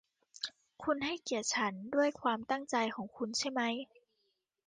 [0.83, 3.75] คุณให้เกียรติฉันด้วยความตั้งใจของคุณใช่มั้ย